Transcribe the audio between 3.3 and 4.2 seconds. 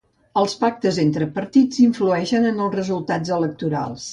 electorals.